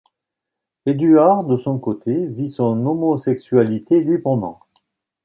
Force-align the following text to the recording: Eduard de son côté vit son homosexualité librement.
Eduard 0.87 1.43
de 1.43 1.57
son 1.57 1.77
côté 1.77 2.25
vit 2.25 2.49
son 2.49 2.87
homosexualité 2.87 4.01
librement. 4.03 4.61